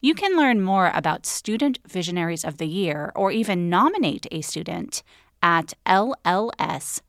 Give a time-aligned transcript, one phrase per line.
[0.00, 5.02] You can learn more about Student Visionaries of the Year or even nominate a student
[5.42, 7.02] at lls.org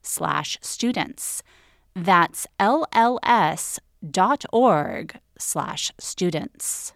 [0.00, 1.42] slash students.
[1.96, 3.80] That's lls.org
[5.38, 6.92] slash students.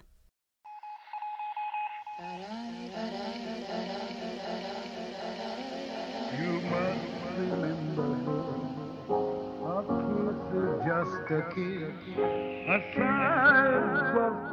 [6.39, 7.01] You must
[7.39, 8.15] remember
[9.67, 11.97] a kiss is just a kiss,
[12.69, 12.79] a
[14.15, 14.47] Welcome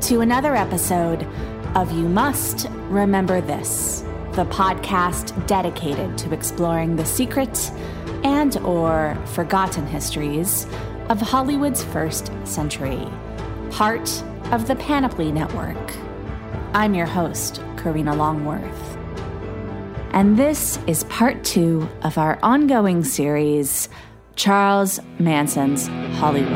[0.00, 1.26] to another episode
[1.74, 7.72] of You Must Remember This, the podcast dedicated to exploring the secret
[8.24, 10.66] and or forgotten histories
[11.08, 13.08] of Hollywood's first century,
[13.70, 15.96] part of the Panoply Network.
[16.72, 18.96] I'm your host, Karina Longworth.
[20.12, 23.88] And this is part two of our ongoing series,
[24.36, 25.88] Charles Manson's
[26.18, 26.52] Hollywood.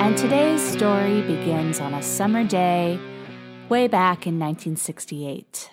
[0.00, 2.98] And today's story begins on a summer day
[3.68, 5.70] way back in 1968.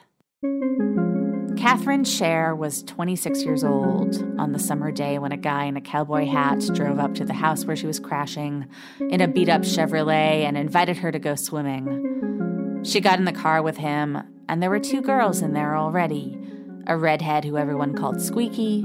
[1.66, 5.82] Catherine Share was 26 years old on the summer day when a guy in a
[5.82, 8.68] cowboy hat drove up to the house where she was crashing
[9.00, 12.84] in a beat up Chevrolet and invited her to go swimming.
[12.84, 16.38] She got in the car with him, and there were two girls in there already
[16.86, 18.84] a redhead who everyone called Squeaky,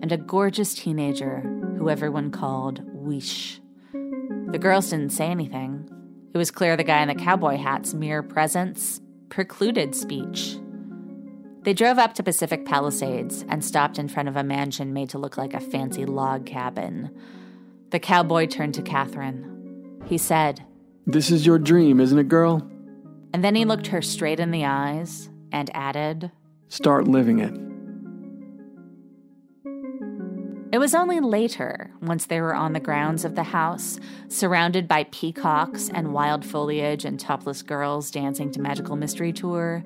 [0.00, 1.40] and a gorgeous teenager
[1.78, 3.58] who everyone called Ouisch.
[3.92, 5.90] The girls didn't say anything.
[6.32, 10.58] It was clear the guy in the cowboy hat's mere presence precluded speech.
[11.62, 15.18] They drove up to Pacific Palisades and stopped in front of a mansion made to
[15.18, 17.10] look like a fancy log cabin.
[17.90, 20.00] The cowboy turned to Catherine.
[20.06, 20.64] He said,
[21.06, 22.66] This is your dream, isn't it, girl?
[23.32, 26.30] and then he looked her straight in the eyes and added,
[26.68, 27.54] Start living it.
[30.72, 33.98] It was only later, once they were on the grounds of the house,
[34.28, 39.84] surrounded by peacocks and wild foliage and topless girls dancing to Magical Mystery Tour,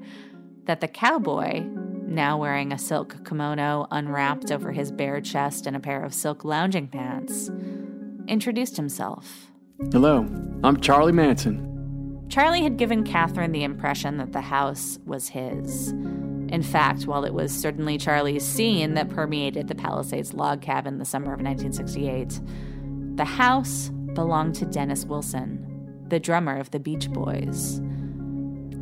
[0.67, 1.61] that the cowboy,
[2.07, 6.45] now wearing a silk kimono unwrapped over his bare chest and a pair of silk
[6.45, 7.51] lounging pants,
[8.29, 9.51] introduced himself.
[9.93, 10.27] Hello,
[10.63, 12.27] I'm Charlie Manson.
[12.29, 15.91] Charlie had given Catherine the impression that the house was his.
[16.49, 21.05] In fact, while it was certainly Charlie's scene that permeated the Palisades log cabin the
[21.05, 22.41] summer of 1968,
[23.17, 27.81] the house belonged to Dennis Wilson, the drummer of the Beach Boys.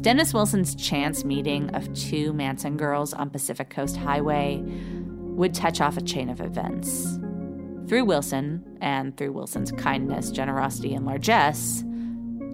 [0.03, 5.97] Dennis Wilson's chance meeting of two Manson girls on Pacific Coast Highway would touch off
[5.97, 7.21] a chain of events.
[7.87, 11.85] Through Wilson, and through Wilson's kindness, generosity, and largesse,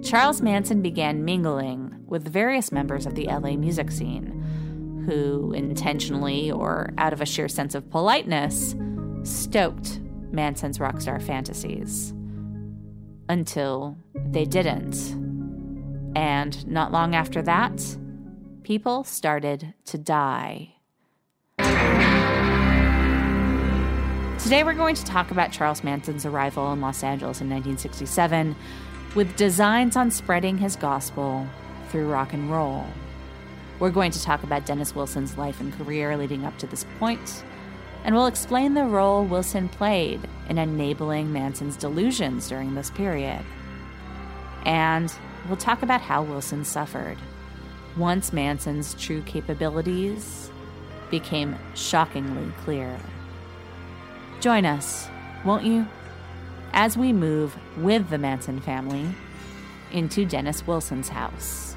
[0.03, 6.93] Charles Manson began mingling with various members of the LA music scene who, intentionally or
[6.99, 8.77] out of a sheer sense of politeness,
[9.23, 10.01] stoked
[10.31, 12.13] Manson's rockstar fantasies.
[13.31, 15.28] Until they didn't.
[16.15, 17.97] And not long after that,
[18.63, 20.75] people started to die.
[24.39, 28.57] Today, we're going to talk about Charles Manson's arrival in Los Angeles in 1967
[29.15, 31.47] with designs on spreading his gospel
[31.89, 32.87] through rock and roll.
[33.79, 37.45] We're going to talk about Dennis Wilson's life and career leading up to this point,
[38.05, 43.45] and we'll explain the role Wilson played in enabling Manson's delusions during this period.
[44.65, 45.13] And
[45.49, 47.17] we'll talk about how Wilson suffered
[47.97, 50.51] once Manson's true capabilities
[51.11, 52.99] became shockingly clear.
[54.41, 55.09] Join us,
[55.45, 55.87] won't you,
[56.73, 59.09] as we move with the Manson family
[59.91, 61.77] into Dennis Wilson's house.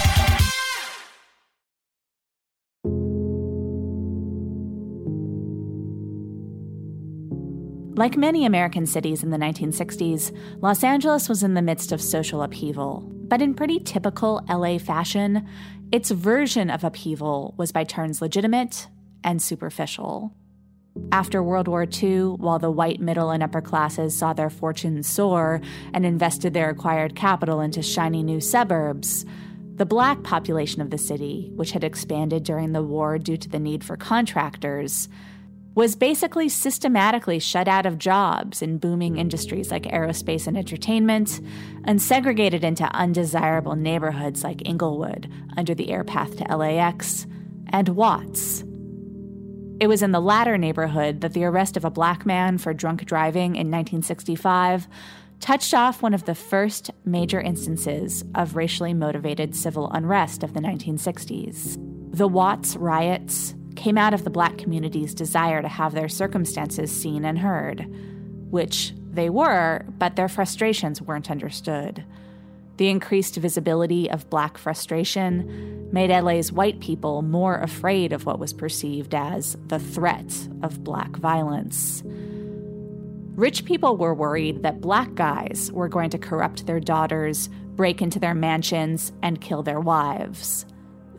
[8.01, 12.41] Like many American cities in the 1960s, Los Angeles was in the midst of social
[12.41, 13.01] upheaval.
[13.05, 15.47] But in pretty typical LA fashion,
[15.91, 18.87] its version of upheaval was by turns legitimate
[19.23, 20.33] and superficial.
[21.11, 25.61] After World War II, while the white middle and upper classes saw their fortunes soar
[25.93, 29.27] and invested their acquired capital into shiny new suburbs,
[29.75, 33.59] the black population of the city, which had expanded during the war due to the
[33.59, 35.07] need for contractors,
[35.73, 41.39] was basically systematically shut out of jobs in booming industries like aerospace and entertainment
[41.85, 47.25] and segregated into undesirable neighborhoods like Inglewood under the air path to LAX
[47.69, 48.63] and Watts.
[49.79, 53.05] It was in the latter neighborhood that the arrest of a black man for drunk
[53.05, 54.87] driving in 1965
[55.39, 60.59] touched off one of the first major instances of racially motivated civil unrest of the
[60.59, 61.77] 1960s.
[62.15, 67.25] The Watts riots came out of the black community's desire to have their circumstances seen
[67.25, 67.85] and heard,
[68.49, 72.03] which they were, but their frustrations weren't understood.
[72.77, 78.53] The increased visibility of black frustration made LA's white people more afraid of what was
[78.53, 82.01] perceived as the threat of black violence.
[83.35, 88.19] Rich people were worried that black guys were going to corrupt their daughters, break into
[88.19, 90.65] their mansions, and kill their wives.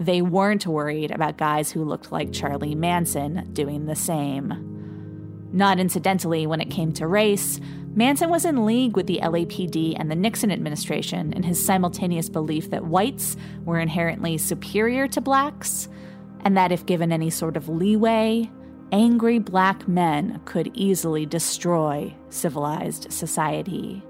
[0.03, 5.49] They weren't worried about guys who looked like Charlie Manson doing the same.
[5.53, 7.61] Not incidentally, when it came to race,
[7.95, 12.71] Manson was in league with the LAPD and the Nixon administration in his simultaneous belief
[12.71, 15.89] that whites were inherently superior to blacks,
[16.41, 18.51] and that if given any sort of leeway,
[18.91, 24.03] angry black men could easily destroy civilized society.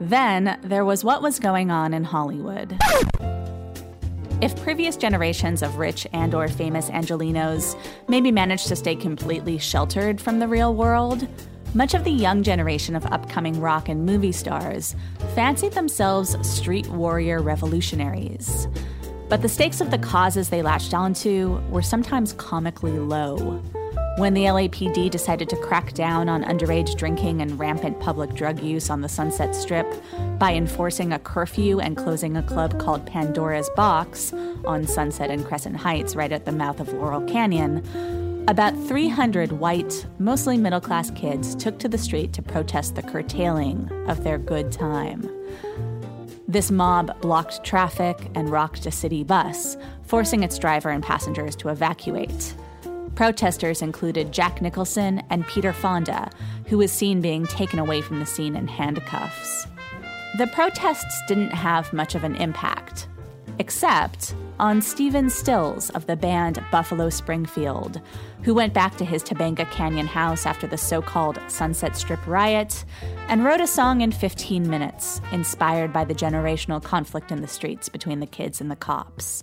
[0.00, 2.76] Then there was what was going on in Hollywood.
[4.40, 7.76] If previous generations of rich and or famous Angelenos
[8.06, 11.26] maybe managed to stay completely sheltered from the real world,
[11.74, 14.94] much of the young generation of upcoming rock and movie stars
[15.34, 18.68] fancied themselves street warrior revolutionaries.
[19.28, 23.60] But the stakes of the causes they latched onto were sometimes comically low.
[24.18, 28.90] When the LAPD decided to crack down on underage drinking and rampant public drug use
[28.90, 29.86] on the Sunset Strip
[30.40, 34.32] by enforcing a curfew and closing a club called Pandora's Box
[34.64, 40.04] on Sunset and Crescent Heights, right at the mouth of Laurel Canyon, about 300 white,
[40.18, 44.72] mostly middle class kids took to the street to protest the curtailing of their good
[44.72, 45.30] time.
[46.48, 51.68] This mob blocked traffic and rocked a city bus, forcing its driver and passengers to
[51.68, 52.56] evacuate.
[53.18, 56.30] Protesters included Jack Nicholson and Peter Fonda,
[56.68, 59.66] who was seen being taken away from the scene in handcuffs.
[60.36, 63.08] The protests didn't have much of an impact,
[63.58, 68.00] except on Stephen Stills of the band Buffalo Springfield,
[68.44, 72.84] who went back to his Topanga Canyon house after the so called Sunset Strip riot
[73.26, 77.88] and wrote a song in 15 minutes, inspired by the generational conflict in the streets
[77.88, 79.42] between the kids and the cops.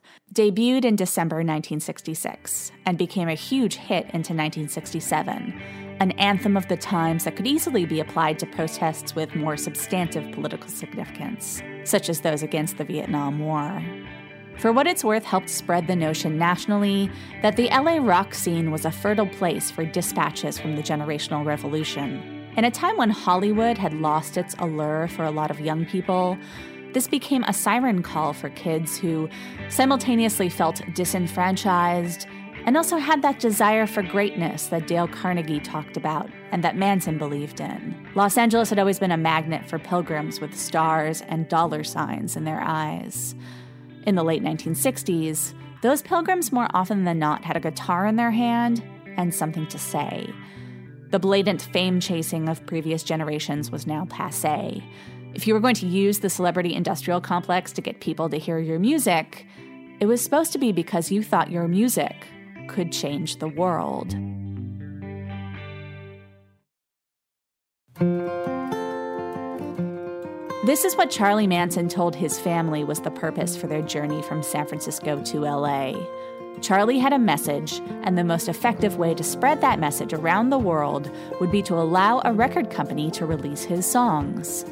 [0.33, 5.61] debuted in December 1966 and became a huge hit into 1967,
[5.99, 10.31] an anthem of the times that could easily be applied to protests with more substantive
[10.31, 13.83] political significance, such as those against the Vietnam War.
[14.57, 17.09] For what it's worth, helped spread the notion nationally
[17.41, 22.41] that the LA rock scene was a fertile place for dispatches from the generational revolution.
[22.57, 26.37] In a time when Hollywood had lost its allure for a lot of young people,
[26.93, 29.29] this became a siren call for kids who
[29.69, 32.27] simultaneously felt disenfranchised
[32.65, 37.17] and also had that desire for greatness that Dale Carnegie talked about and that Manson
[37.17, 37.95] believed in.
[38.15, 42.43] Los Angeles had always been a magnet for pilgrims with stars and dollar signs in
[42.43, 43.35] their eyes.
[44.05, 48.31] In the late 1960s, those pilgrims more often than not had a guitar in their
[48.31, 48.83] hand
[49.17, 50.31] and something to say.
[51.09, 54.83] The blatant fame chasing of previous generations was now passe.
[55.33, 58.59] If you were going to use the celebrity industrial complex to get people to hear
[58.59, 59.45] your music,
[60.01, 62.27] it was supposed to be because you thought your music
[62.67, 64.09] could change the world.
[70.65, 74.43] This is what Charlie Manson told his family was the purpose for their journey from
[74.43, 75.93] San Francisco to LA.
[76.61, 80.59] Charlie had a message, and the most effective way to spread that message around the
[80.59, 81.09] world
[81.39, 84.65] would be to allow a record company to release his songs.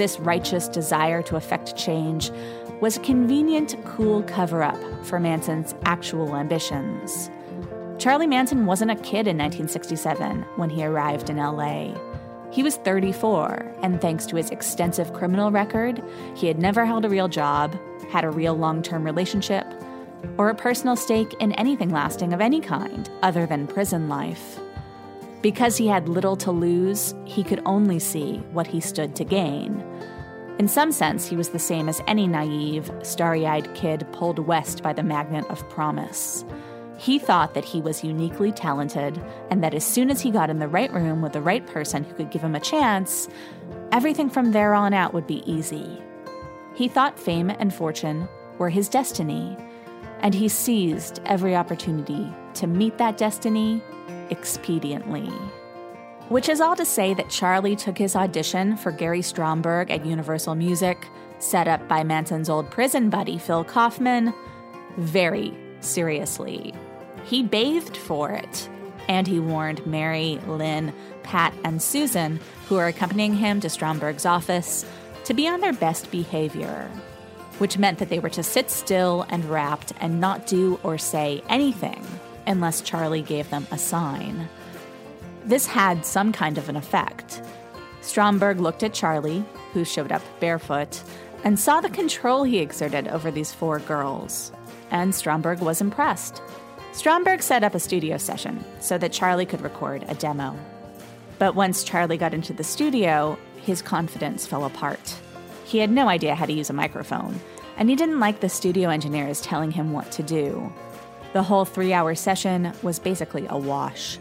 [0.00, 2.30] This righteous desire to effect change
[2.80, 7.30] was a convenient, cool cover up for Manson's actual ambitions.
[7.98, 11.92] Charlie Manson wasn't a kid in 1967 when he arrived in LA.
[12.50, 16.02] He was 34, and thanks to his extensive criminal record,
[16.34, 17.78] he had never held a real job,
[18.08, 19.66] had a real long term relationship,
[20.38, 24.58] or a personal stake in anything lasting of any kind other than prison life.
[25.42, 29.82] Because he had little to lose, he could only see what he stood to gain.
[30.58, 34.82] In some sense, he was the same as any naive, starry eyed kid pulled west
[34.82, 36.44] by the magnet of promise.
[36.98, 39.18] He thought that he was uniquely talented,
[39.48, 42.04] and that as soon as he got in the right room with the right person
[42.04, 43.26] who could give him a chance,
[43.90, 46.02] everything from there on out would be easy.
[46.74, 48.28] He thought fame and fortune
[48.58, 49.56] were his destiny,
[50.20, 53.82] and he seized every opportunity to meet that destiny
[54.30, 55.30] expediently.
[56.28, 60.54] Which is all to say that Charlie took his audition for Gary Stromberg at Universal
[60.54, 61.08] Music,
[61.40, 64.32] set up by Manson's old prison buddy Phil Kaufman,
[64.96, 66.72] very seriously.
[67.24, 68.68] He bathed for it,
[69.08, 70.94] and he warned Mary, Lynn,
[71.24, 74.86] Pat, and Susan, who are accompanying him to Stromberg's office,
[75.24, 76.88] to be on their best behavior,
[77.58, 81.42] which meant that they were to sit still and rapt and not do or say
[81.48, 82.04] anything
[82.50, 84.48] unless Charlie gave them a sign.
[85.44, 87.42] This had some kind of an effect.
[88.02, 91.02] Stromberg looked at Charlie, who showed up barefoot,
[91.44, 94.52] and saw the control he exerted over these four girls.
[94.90, 96.42] And Stromberg was impressed.
[96.92, 100.58] Stromberg set up a studio session so that Charlie could record a demo.
[101.38, 105.14] But once Charlie got into the studio, his confidence fell apart.
[105.64, 107.40] He had no idea how to use a microphone,
[107.76, 110.72] and he didn't like the studio engineers telling him what to do.
[111.32, 114.18] The whole three hour session was basically a wash.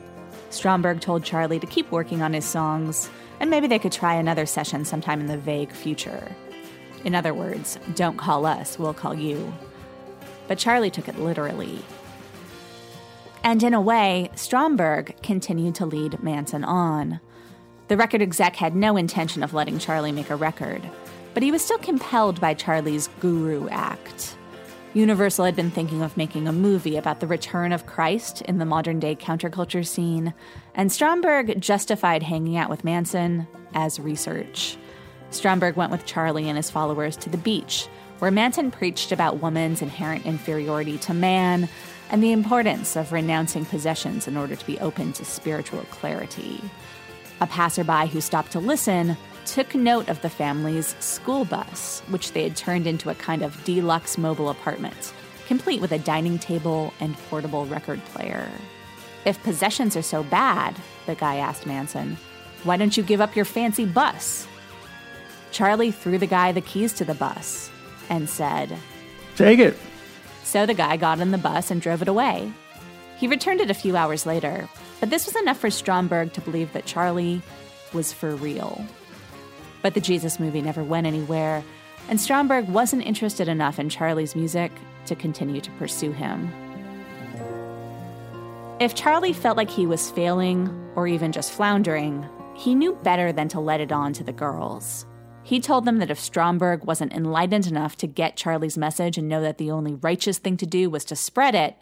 [0.51, 4.45] Stromberg told Charlie to keep working on his songs, and maybe they could try another
[4.45, 6.35] session sometime in the vague future.
[7.03, 9.53] In other words, don't call us, we'll call you.
[10.47, 11.83] But Charlie took it literally.
[13.43, 17.19] And in a way, Stromberg continued to lead Manson on.
[17.87, 20.81] The record exec had no intention of letting Charlie make a record,
[21.33, 24.35] but he was still compelled by Charlie's guru act.
[24.93, 28.65] Universal had been thinking of making a movie about the return of Christ in the
[28.65, 30.33] modern day counterculture scene,
[30.73, 34.77] and Stromberg justified hanging out with Manson as research.
[35.29, 39.83] Stromberg went with Charlie and his followers to the beach, where Manson preached about woman's
[39.83, 41.69] inherent inferiority to man
[42.09, 46.59] and the importance of renouncing possessions in order to be open to spiritual clarity.
[47.41, 49.15] A passerby who stopped to listen
[49.53, 53.63] took note of the family's school bus, which they had turned into a kind of
[53.63, 55.13] deluxe mobile apartment,
[55.47, 58.47] complete with a dining table and portable record player.
[59.25, 60.75] If possessions are so bad,
[61.05, 62.17] the guy asked Manson,
[62.63, 64.47] why don't you give up your fancy bus?
[65.51, 67.71] Charlie threw the guy the keys to the bus
[68.09, 68.77] and said,
[69.35, 69.77] Take it.
[70.43, 72.51] So the guy got in the bus and drove it away.
[73.17, 76.73] He returned it a few hours later, but this was enough for Stromberg to believe
[76.73, 77.41] that Charlie
[77.93, 78.85] was for real.
[79.81, 81.63] But the Jesus movie never went anywhere,
[82.09, 84.71] and Stromberg wasn't interested enough in Charlie's music
[85.05, 86.51] to continue to pursue him.
[88.79, 93.47] If Charlie felt like he was failing or even just floundering, he knew better than
[93.49, 95.05] to let it on to the girls.
[95.43, 99.41] He told them that if Stromberg wasn't enlightened enough to get Charlie's message and know
[99.41, 101.75] that the only righteous thing to do was to spread it,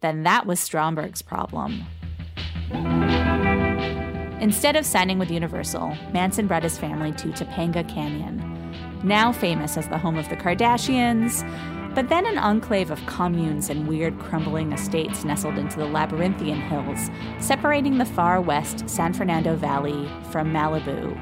[0.00, 1.84] then that was Stromberg's problem.
[4.40, 8.42] Instead of signing with Universal, Manson brought his family to Topanga Canyon,
[9.02, 11.42] now famous as the home of the Kardashians,
[11.94, 17.10] but then an enclave of communes and weird crumbling estates nestled into the labyrinthian hills,
[17.38, 21.18] separating the far west San Fernando Valley from Malibu,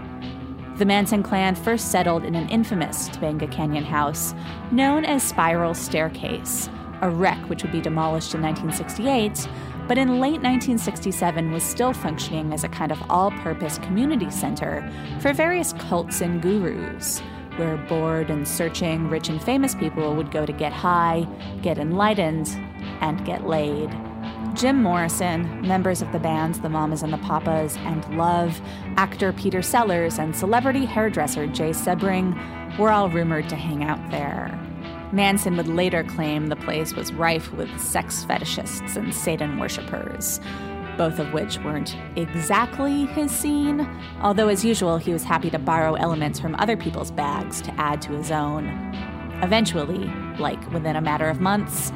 [0.77, 4.35] the Manson clan first settled in an infamous Topanga Canyon house
[4.73, 6.69] known as Spiral Staircase,
[7.01, 9.49] a wreck which would be demolished in 1968,
[9.87, 14.89] but in late 1967 was still functioning as a kind of all purpose community center
[15.21, 17.21] for various cults and gurus,
[17.57, 21.27] where bored and searching rich and famous people would go to get high,
[21.63, 22.49] get enlightened,
[23.01, 23.91] and get laid.
[24.55, 28.61] Jim Morrison, members of the bands The Mamas and the Papas and Love,
[28.97, 34.57] actor Peter Sellers, and celebrity hairdresser Jay Sebring were all rumored to hang out there.
[35.15, 40.41] Manson would later claim the place was rife with sex fetishists and Satan worshippers,
[40.97, 43.89] both of which weren't exactly his scene,
[44.23, 48.03] although, as usual, he was happy to borrow elements from other people's bags to add
[48.03, 48.67] to his own.
[49.43, 51.93] Eventually, like within a matter of months,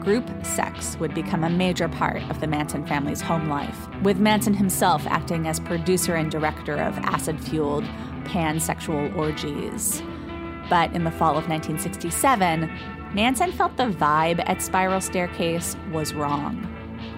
[0.00, 4.54] group sex would become a major part of the Manson family's home life, with Manson
[4.54, 7.84] himself acting as producer and director of acid fueled
[8.24, 10.02] pansexual orgies.
[10.72, 12.60] But in the fall of 1967,
[13.12, 16.66] Manson felt the vibe at Spiral Staircase was wrong.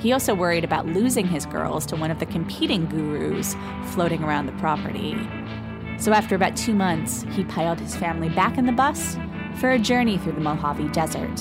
[0.00, 3.54] He also worried about losing his girls to one of the competing gurus
[3.92, 5.16] floating around the property.
[5.98, 9.16] So after about two months, he piled his family back in the bus
[9.60, 11.40] for a journey through the Mojave Desert.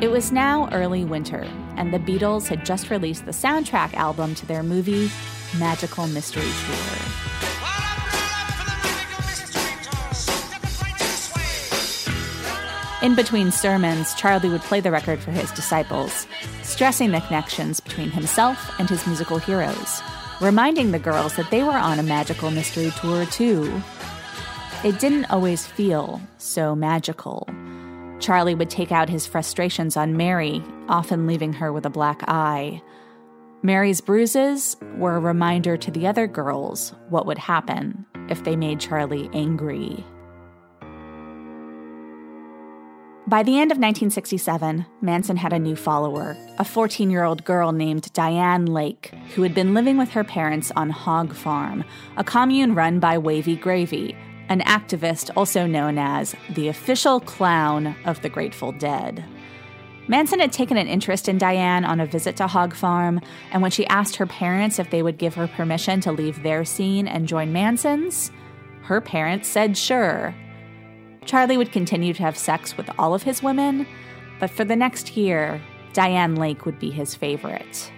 [0.00, 1.44] It was now early winter,
[1.76, 5.10] and the Beatles had just released the soundtrack album to their movie
[5.58, 7.51] Magical Mystery Tour.
[13.02, 16.24] In between sermons, Charlie would play the record for his disciples,
[16.62, 20.00] stressing the connections between himself and his musical heroes,
[20.40, 23.82] reminding the girls that they were on a magical mystery tour too.
[24.84, 27.48] It didn't always feel so magical.
[28.20, 32.80] Charlie would take out his frustrations on Mary, often leaving her with a black eye.
[33.62, 38.78] Mary's bruises were a reminder to the other girls what would happen if they made
[38.78, 40.04] Charlie angry.
[43.32, 47.72] By the end of 1967, Manson had a new follower, a 14 year old girl
[47.72, 51.82] named Diane Lake, who had been living with her parents on Hog Farm,
[52.18, 54.14] a commune run by Wavy Gravy,
[54.50, 59.24] an activist also known as the official clown of the Grateful Dead.
[60.08, 63.18] Manson had taken an interest in Diane on a visit to Hog Farm,
[63.50, 66.66] and when she asked her parents if they would give her permission to leave their
[66.66, 68.30] scene and join Manson's,
[68.82, 70.34] her parents said sure.
[71.24, 73.86] Charlie would continue to have sex with all of his women,
[74.40, 75.60] but for the next year,
[75.92, 77.92] Diane Lake would be his favorite.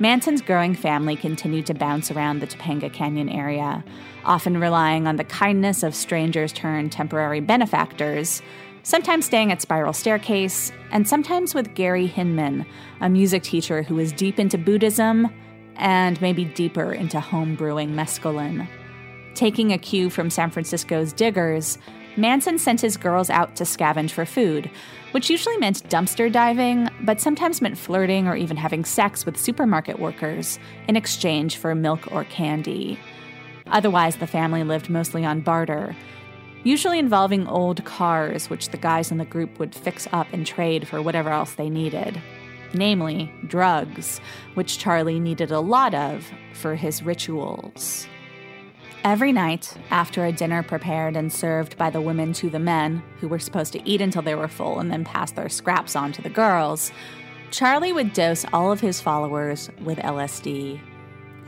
[0.00, 3.84] Manson's growing family continued to bounce around the Topanga Canyon area,
[4.24, 8.42] often relying on the kindness of strangers turned temporary benefactors,
[8.82, 12.66] sometimes staying at Spiral Staircase, and sometimes with Gary Hinman,
[13.00, 15.32] a music teacher who was deep into Buddhism
[15.76, 18.66] and maybe deeper into home brewing mescaline.
[19.34, 21.78] Taking a cue from San Francisco's diggers,
[22.16, 24.70] Manson sent his girls out to scavenge for food,
[25.10, 29.98] which usually meant dumpster diving, but sometimes meant flirting or even having sex with supermarket
[29.98, 32.98] workers in exchange for milk or candy.
[33.66, 35.96] Otherwise, the family lived mostly on barter,
[36.62, 40.86] usually involving old cars, which the guys in the group would fix up and trade
[40.86, 42.22] for whatever else they needed.
[42.72, 44.20] Namely, drugs,
[44.54, 48.06] which Charlie needed a lot of for his rituals.
[49.04, 53.28] Every night, after a dinner prepared and served by the women to the men, who
[53.28, 56.22] were supposed to eat until they were full and then pass their scraps on to
[56.22, 56.90] the girls,
[57.50, 60.80] Charlie would dose all of his followers with LSD.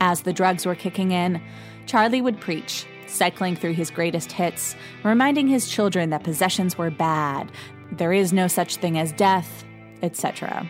[0.01, 1.41] As the drugs were kicking in,
[1.87, 7.51] Charlie would preach, cycling through his greatest hits, reminding his children that possessions were bad,
[7.91, 9.65] there is no such thing as death,
[10.03, 10.69] etc.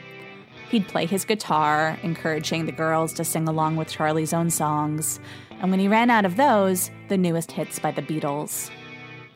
[0.71, 5.19] He'd play his guitar, encouraging the girls to sing along with Charlie's own songs
[5.61, 8.71] and when he ran out of those, the newest hits by the Beatles.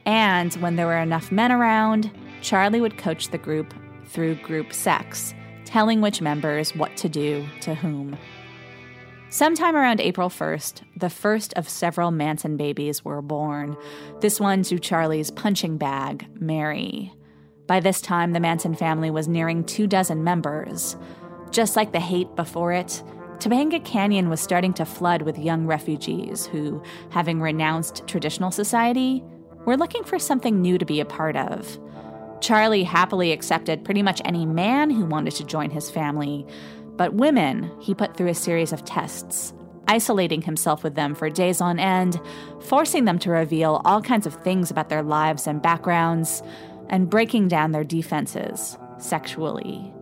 [0.06, 3.72] And when there were enough men around, Charlie would coach the group
[4.06, 8.16] through group sex, telling which members what to do to whom.
[9.28, 13.76] Sometime around April 1st, the first of several Manson babies were born,
[14.20, 17.12] this one to Charlie's punching bag, Mary.
[17.68, 20.96] By this time, the Manson family was nearing two dozen members.
[21.52, 23.00] Just like the Haight before it,
[23.40, 29.24] Topanga Canyon was starting to flood with young refugees who, having renounced traditional society,
[29.64, 31.80] were looking for something new to be a part of.
[32.42, 36.46] Charlie happily accepted pretty much any man who wanted to join his family,
[36.96, 39.54] but women he put through a series of tests,
[39.88, 42.20] isolating himself with them for days on end,
[42.60, 46.42] forcing them to reveal all kinds of things about their lives and backgrounds,
[46.90, 49.94] and breaking down their defenses sexually.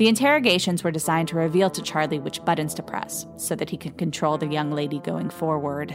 [0.00, 3.76] The interrogations were designed to reveal to Charlie which buttons to press so that he
[3.76, 5.94] could control the young lady going forward.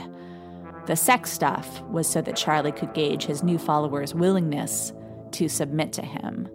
[0.85, 4.93] The sex stuff was so that Charlie could gauge his new followers' willingness
[5.31, 6.47] to submit to him.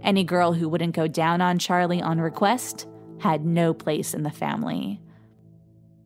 [0.00, 2.86] Any girl who wouldn't go down on Charlie on request
[3.18, 5.00] had no place in the family.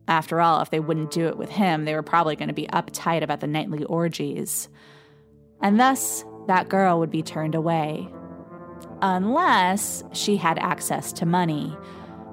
[0.09, 2.69] After all, if they wouldn't do it with him, they were probably going to be
[2.69, 4.71] uptight about the nightly orgies.
[5.61, 8.09] And thus, that girl would be turned away.
[9.03, 11.77] Unless she had access to money.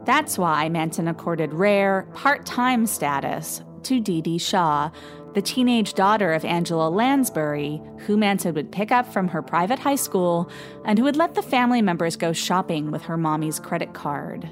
[0.05, 4.89] That's why Manson accorded rare, part time status to Dee Dee Shaw,
[5.33, 9.95] the teenage daughter of Angela Lansbury, who Manson would pick up from her private high
[9.95, 10.49] school
[10.83, 14.49] and who would let the family members go shopping with her mommy's credit card.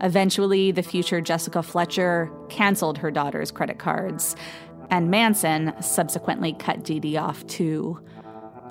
[0.00, 4.34] Eventually, the future Jessica Fletcher canceled her daughter's credit cards,
[4.90, 8.00] and Manson subsequently cut Dee Dee off too.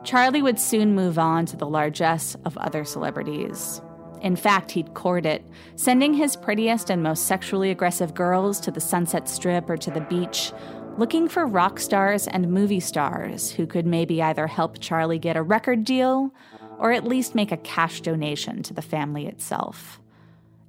[0.03, 3.81] Charlie would soon move on to the largesse of other celebrities.
[4.21, 8.81] In fact, he'd court it, sending his prettiest and most sexually aggressive girls to the
[8.81, 10.51] Sunset Strip or to the beach,
[10.97, 15.41] looking for rock stars and movie stars who could maybe either help Charlie get a
[15.41, 16.31] record deal
[16.77, 19.99] or at least make a cash donation to the family itself.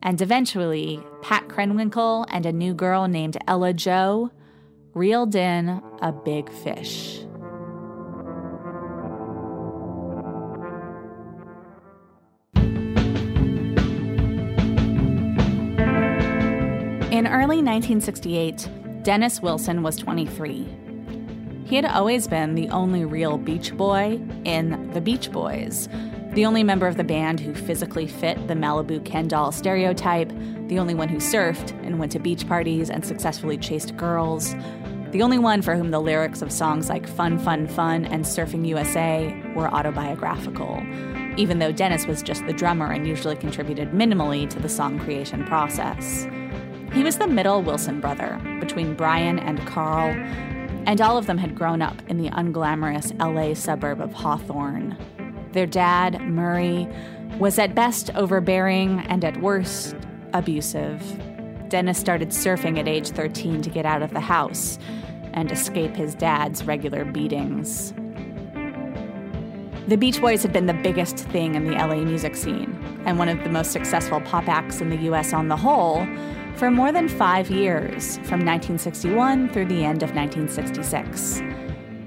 [0.02, 4.30] And eventually, Pat Krenwinkel and a new girl named Ella Jo
[4.92, 7.23] reeled in a big fish.
[17.34, 18.68] Early 1968,
[19.02, 20.68] Dennis Wilson was 23.
[21.64, 25.88] He had always been the only real Beach Boy in the Beach Boys,
[26.34, 30.30] the only member of the band who physically fit the Malibu Ken doll stereotype,
[30.68, 34.54] the only one who surfed and went to beach parties and successfully chased girls,
[35.10, 38.64] the only one for whom the lyrics of songs like Fun, Fun, Fun and Surfing
[38.68, 40.80] USA were autobiographical,
[41.36, 45.44] even though Dennis was just the drummer and usually contributed minimally to the song creation
[45.44, 46.28] process.
[46.94, 50.14] He was the middle Wilson brother between Brian and Carl,
[50.87, 54.96] and all of them had grown up in the unglamorous LA suburb of Hawthorne.
[55.50, 56.88] Their dad, Murray,
[57.40, 59.96] was at best overbearing and at worst
[60.35, 61.02] abusive.
[61.68, 64.78] Dennis started surfing at age 13 to get out of the house
[65.33, 67.92] and escape his dad's regular beatings.
[69.88, 73.28] The Beach Boys had been the biggest thing in the LA music scene and one
[73.28, 76.07] of the most successful pop acts in the US on the whole
[76.56, 81.42] for more than five years, from 1961 through the end of 1966.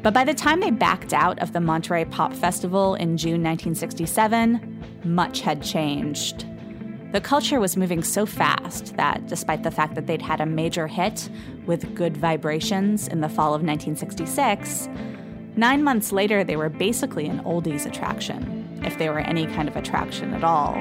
[0.01, 5.01] But by the time they backed out of the Monterey Pop Festival in June 1967,
[5.03, 6.45] much had changed.
[7.11, 10.87] The culture was moving so fast that, despite the fact that they'd had a major
[10.87, 11.29] hit
[11.65, 14.87] with Good Vibrations in the fall of 1966,
[15.55, 19.75] nine months later they were basically an oldies attraction, if they were any kind of
[19.75, 20.75] attraction at all.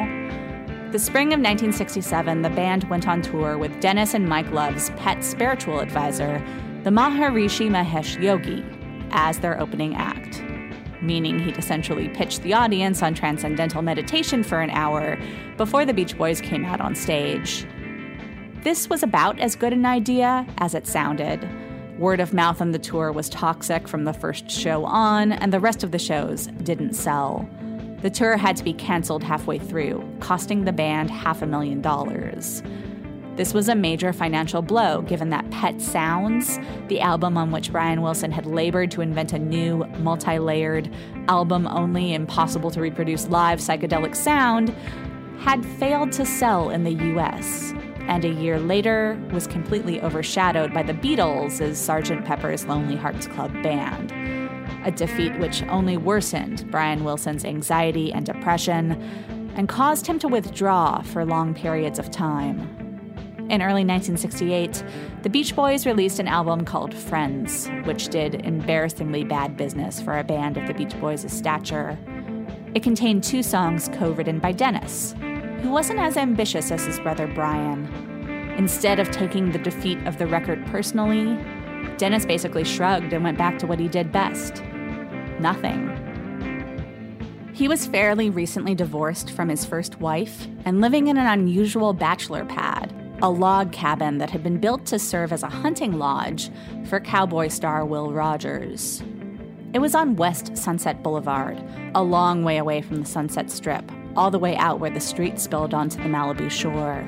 [0.97, 5.23] The spring of 1967, the band went on tour with Dennis and Mike Love's pet
[5.23, 6.43] spiritual advisor,
[6.85, 8.65] the Maharishi Mahesh Yogi,
[9.11, 10.43] as their opening act,
[11.03, 15.19] meaning he'd essentially pitched the audience on transcendental meditation for an hour
[15.59, 17.67] before the Beach Boys came out on stage.
[18.63, 21.47] This was about as good an idea as it sounded.
[21.99, 25.61] Word of mouth on the tour was toxic from the first show on, and the
[25.61, 27.47] rest of the shows didn't sell.
[28.07, 32.63] The tour had to be canceled halfway through, costing the band half a million dollars.
[33.35, 38.03] This was a major financial blow given that Pet Sounds, the album on which Brian
[38.03, 40.89] Wilson had labored to invent a new, multi layered,
[41.27, 44.73] album only, impossible to reproduce live psychedelic sound,
[45.41, 50.85] had failed to sell in the US, and a year later was completely overshadowed by
[50.85, 52.25] the Beatles' as Sgt.
[52.25, 54.46] Pepper's Lonely Hearts Club Band.
[54.87, 58.93] A defeat which only worsened Brian Wilson's anxiety and depression
[59.57, 62.61] and caused him to withdraw for long periods of time.
[63.51, 64.85] In early 1968,
[65.23, 70.23] the Beach Boys released an album called Friends, which did embarrassingly bad business for a
[70.23, 71.99] band of the Beach Boys' stature.
[72.73, 75.17] It contained two songs co written by Dennis,
[75.63, 77.87] who wasn't as ambitious as his brother Brian.
[78.57, 81.45] Instead of taking the defeat of the record personally,
[81.99, 84.63] Dennis basically shrugged and went back to what he did best
[85.41, 85.93] nothing.
[87.53, 92.45] He was fairly recently divorced from his first wife and living in an unusual bachelor
[92.45, 96.51] pad a log cabin that had been built to serve as a hunting lodge
[96.85, 99.03] for cowboy star Will Rogers.
[99.73, 101.63] It was on West Sunset Boulevard,
[101.95, 105.39] a long way away from the Sunset Strip, all the way out where the street
[105.41, 107.07] spilled onto the Malibu shore.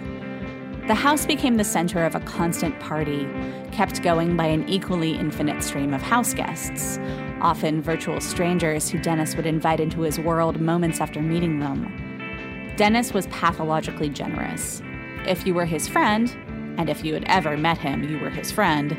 [0.89, 3.29] The house became the center of a constant party,
[3.73, 6.99] kept going by an equally infinite stream of house guests,
[7.43, 12.75] often virtual strangers who Dennis would invite into his world moments after meeting them.
[12.79, 14.81] Dennis was pathologically generous,
[15.27, 16.35] if you were his friend,
[16.79, 18.99] and if you had ever met him, you were his friend,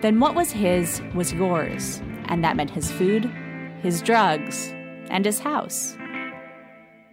[0.00, 3.30] then what was his was yours, and that meant his food,
[3.82, 4.72] his drugs,
[5.10, 5.94] and his house.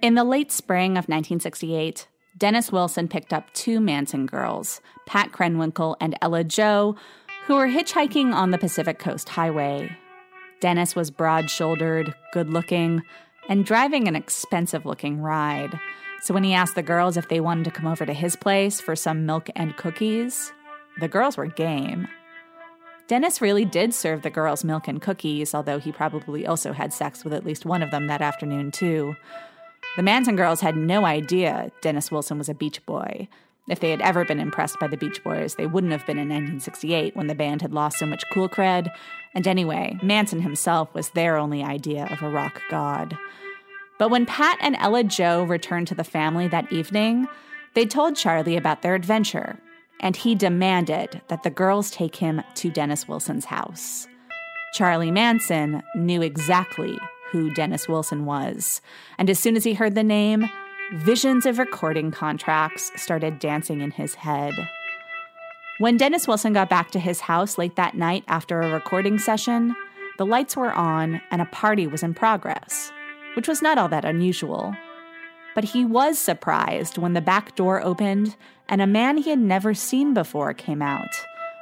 [0.01, 5.95] In the late spring of 1968, Dennis Wilson picked up two Manson girls, Pat Krenwinkel
[6.01, 6.95] and Ella Jo,
[7.45, 9.95] who were hitchhiking on the Pacific Coast Highway.
[10.59, 13.03] Dennis was broad shouldered, good looking,
[13.47, 15.79] and driving an expensive looking ride.
[16.23, 18.81] So when he asked the girls if they wanted to come over to his place
[18.81, 20.51] for some milk and cookies,
[20.99, 22.07] the girls were game.
[23.07, 27.23] Dennis really did serve the girls milk and cookies, although he probably also had sex
[27.23, 29.15] with at least one of them that afternoon, too.
[29.95, 33.29] The Manson girls had no idea Dennis Wilson was a Beach Boy.
[33.69, 36.29] If they had ever been impressed by the Beach Boys, they wouldn't have been in
[36.29, 38.89] 1968 when the band had lost so much cool cred.
[39.33, 43.17] And anyway, Manson himself was their only idea of a rock god.
[43.97, 47.27] But when Pat and Ella Jo returned to the family that evening,
[47.73, 49.59] they told Charlie about their adventure
[50.01, 54.07] and he demanded that the girls take him to Dennis Wilson's house.
[54.73, 56.99] Charlie Manson knew exactly
[57.35, 58.79] who Dennis Wilson was,
[59.17, 60.49] and as soon as he heard the name,
[60.93, 64.53] visions of recording contracts started dancing in his head.
[65.79, 69.75] When Dennis Wilson got back to his house late that night after a recording session,
[70.17, 72.93] the lights were on and a party was in progress,
[73.35, 74.73] which was not all that unusual.
[75.55, 78.37] But he was surprised when the back door opened
[78.69, 81.13] and a man he had never seen before came out.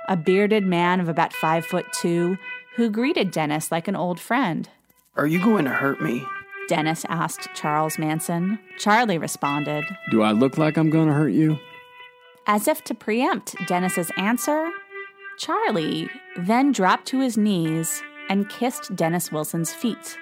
[0.07, 2.37] A bearded man of about five foot two
[2.75, 4.69] who greeted Dennis like an old friend.
[5.15, 6.25] Are you going to hurt me?
[6.67, 8.57] Dennis asked Charles Manson.
[8.79, 11.59] Charlie responded, Do I look like I'm going to hurt you?
[12.47, 14.71] As if to preempt Dennis's answer,
[15.37, 20.17] Charlie then dropped to his knees and kissed Dennis Wilson's feet.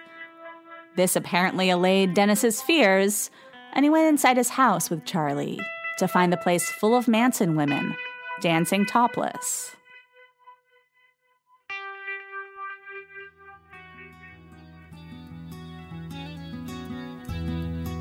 [0.97, 3.31] This apparently allayed Dennis's fears,
[3.71, 5.59] and he went inside his house with Charlie
[5.99, 7.95] to find the place full of Manson women
[8.41, 9.73] dancing topless.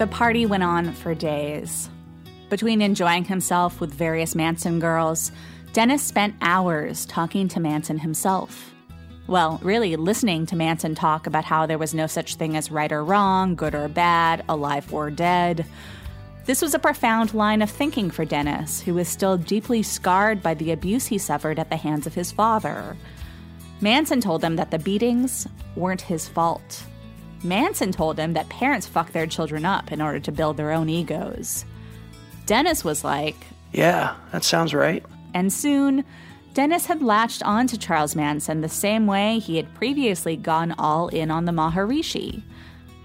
[0.00, 1.90] The party went on for days.
[2.48, 5.30] Between enjoying himself with various Manson girls,
[5.74, 8.72] Dennis spent hours talking to Manson himself.
[9.26, 12.90] Well, really listening to Manson talk about how there was no such thing as right
[12.90, 15.66] or wrong, good or bad, alive or dead.
[16.46, 20.54] This was a profound line of thinking for Dennis, who was still deeply scarred by
[20.54, 22.96] the abuse he suffered at the hands of his father.
[23.82, 26.86] Manson told him that the beatings weren't his fault.
[27.42, 30.88] Manson told him that parents fuck their children up in order to build their own
[30.88, 31.64] egos.
[32.46, 33.36] Dennis was like,
[33.72, 35.04] Yeah, that sounds right.
[35.34, 36.04] And soon,
[36.52, 41.08] Dennis had latched on to Charles Manson the same way he had previously gone all
[41.08, 42.42] in on the Maharishi,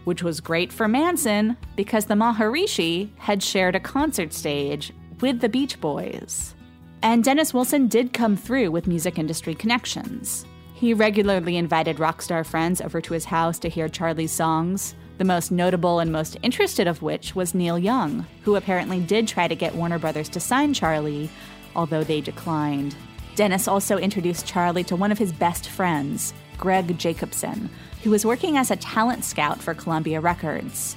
[0.03, 5.49] which was great for Manson because the Maharishi had shared a concert stage with the
[5.49, 6.55] Beach Boys.
[7.03, 10.45] And Dennis Wilson did come through with music industry connections.
[10.85, 15.23] He regularly invited rock star friends over to his house to hear Charlie's songs, the
[15.23, 19.55] most notable and most interested of which was Neil Young, who apparently did try to
[19.55, 21.31] get Warner Brothers to sign Charlie,
[21.75, 22.95] although they declined.
[23.33, 27.67] Dennis also introduced Charlie to one of his best friends, Gregg Jakobson,
[28.03, 30.95] who was working as a talent scout for Columbia Records.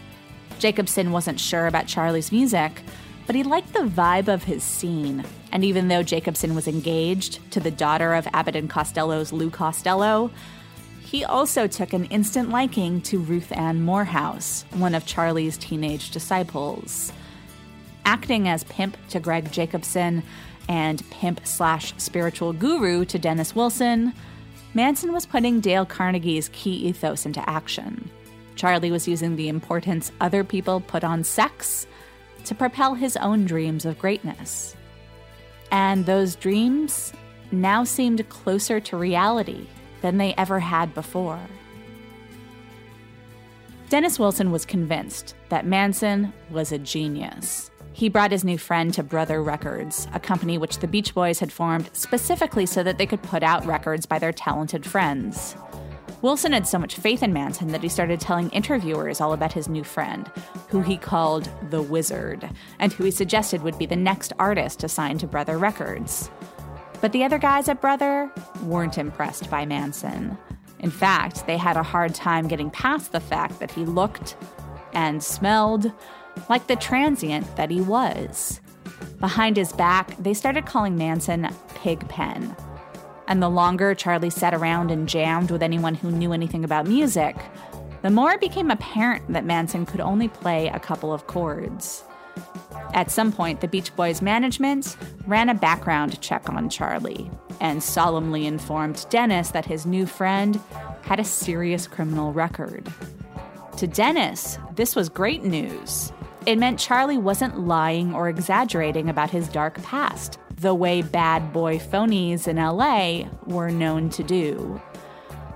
[0.59, 2.83] Jakobson wasn't sure about Charlie's music,
[3.28, 5.22] but he liked the vibe of his scene.
[5.52, 10.30] And even though Jakobson was engaged to the daughter of Abbott and Costello's Lou Costello,
[11.02, 17.12] he also took an instant liking to Ruth Ann Moorehouse, one of Charlie's teenage disciples.
[18.06, 20.22] Acting as pimp to Gregg Jakobson,
[20.66, 24.14] and pimp slash spiritual guru to Dennis Wilson,
[24.72, 28.08] Manson was putting Dale Carnegie's key ethos into action.
[28.54, 31.86] Charlie was using the importance other people put on sex
[32.48, 34.74] to propel his own dreams of greatness.
[35.70, 37.12] And those dreams
[37.52, 39.66] now seemed closer to reality
[40.00, 41.40] than they ever had before.
[43.90, 47.70] Dennis Wilson was convinced that Manson was a genius.
[47.92, 51.52] He brought his new friend to Brother Records, a company which the Beach Boys had
[51.52, 55.54] formed specifically so that they could put out records by their talented friends.
[56.20, 59.68] Wilson had so much faith in Manson that he started telling interviewers all about his
[59.68, 60.31] new friend,
[60.68, 62.48] who he called the Wizard,
[62.81, 66.28] and who he suggested would be the next artist to sign to Brother Records.
[67.00, 68.33] But the other guys at Brother
[68.64, 70.37] weren't impressed by Manson.
[70.81, 74.37] In fact, they had a hard time getting past the fact that he looked
[74.92, 75.92] and smelled
[76.48, 78.61] like the transient that he was.
[79.20, 82.57] Behind his back, they started calling Manson Pigpen.
[83.28, 87.36] And the longer Charlie sat around and jammed with anyone who knew anything about music,
[88.02, 92.04] the more it became apparent that Manson could only play a couple of chords.
[92.94, 98.46] At some point, the Beach Boys management ran a background check on Charlie and solemnly
[98.46, 100.58] informed Dennis that his new friend
[101.02, 102.90] had a serious criminal record.
[103.76, 106.12] To Dennis, this was great news.
[106.46, 111.79] It meant Charlie wasn't lying or exaggerating about his dark past, the way bad boy
[111.79, 114.81] phonies in LA were known to do.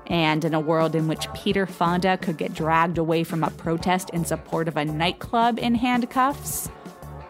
[0.07, 4.11] And in a world in which Peter Fonda could get dragged away from a protest
[4.11, 6.71] in support of a nightclub in handcuffs,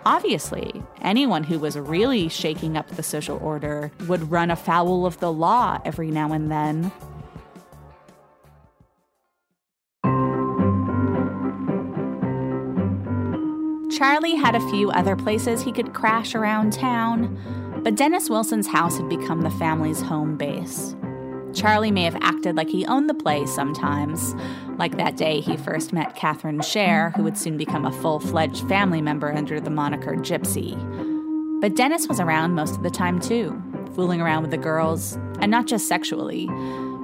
[0.05, 5.33] obviously, anyone who was really shaking up the social order would run afoul of the
[5.33, 6.93] law every now and then.
[13.97, 17.39] Charlie had a few other places he could crash around town,
[17.83, 20.95] but Dennis Wilson's house had become the family's home base.
[21.55, 24.35] Charlie may have acted like he owned the place sometimes,
[24.79, 28.67] like that day he first met Catherine Share, who would soon become a full fledged
[28.69, 30.79] family member under the moniker Gypsy.
[31.61, 33.63] But Dennis was around most of the time too,
[33.95, 36.49] fooling around with the girls, and not just sexually.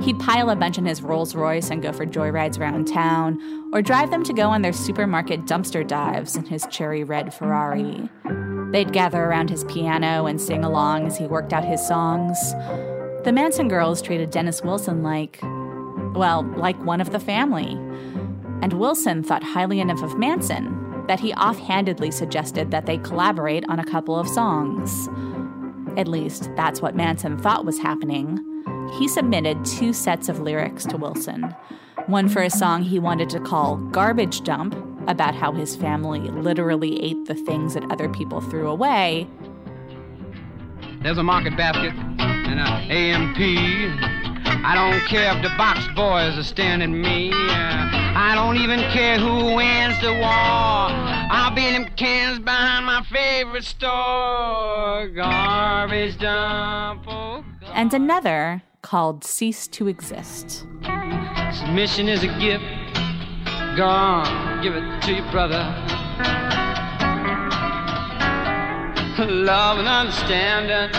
[0.00, 3.40] He'd pile a bunch in his Rolls Royce and go for joyrides around town,
[3.72, 8.08] or drive them to go on their supermarket dumpster dives in his cherry red Ferrari.
[8.72, 12.38] They'd gather around his piano and sing along as he worked out his songs.
[13.24, 15.38] The Manson girls treated Dennis Wilson like,
[16.14, 17.72] well, like one of the family.
[18.62, 23.78] And Wilson thought highly enough of Manson that he offhandedly suggested that they collaborate on
[23.78, 25.08] a couple of songs.
[25.96, 28.44] At least, that's what Manson thought was happening
[28.98, 31.54] he submitted two sets of lyrics to Wilson
[32.06, 34.74] one for a song he wanted to call Garbage Dump,
[35.08, 39.26] about how his family literally ate the things that other people threw away.
[41.02, 43.56] There's a market basket and an A&P.
[44.64, 47.30] I don't care if the box boys are staring at me.
[47.30, 47.34] Uh,
[48.20, 50.28] I don't even care who wins the war.
[51.30, 55.08] I'll be in them cans behind my favorite store.
[55.08, 57.04] Garbage dump.
[57.06, 60.66] Oh, and another called Cease to Exist.
[61.52, 62.64] Submission is a gift.
[63.78, 65.62] Go on, give it to your brother.
[69.20, 70.90] Love and understanding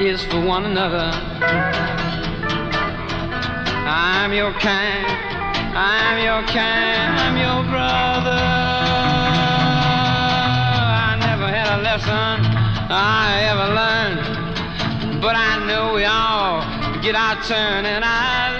[0.00, 1.10] is for one another.
[3.84, 5.06] I'm your kind,
[5.76, 8.38] I'm your kind, I'm your brother.
[10.94, 12.46] I never had a lesson
[12.92, 16.62] I ever learned, but I know we all
[17.02, 18.57] get our turn, and I.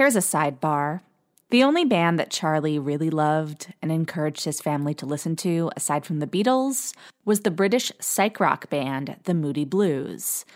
[0.00, 1.02] Here's a sidebar.
[1.50, 6.06] The only band that Charlie really loved and encouraged his family to listen to, aside
[6.06, 6.94] from the Beatles,
[7.26, 10.46] was the British psych rock band, the Moody Blues.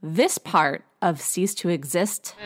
[0.00, 2.36] This part of Cease to Exist